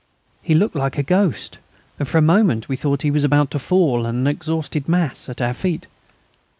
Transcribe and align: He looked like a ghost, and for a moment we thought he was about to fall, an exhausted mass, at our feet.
He 0.41 0.55
looked 0.55 0.75
like 0.75 0.97
a 0.97 1.03
ghost, 1.03 1.59
and 1.99 2.07
for 2.07 2.17
a 2.17 2.23
moment 2.23 2.67
we 2.67 2.75
thought 2.75 3.03
he 3.03 3.11
was 3.11 3.23
about 3.23 3.51
to 3.51 3.59
fall, 3.59 4.07
an 4.07 4.25
exhausted 4.25 4.89
mass, 4.89 5.29
at 5.29 5.39
our 5.39 5.53
feet. 5.53 5.85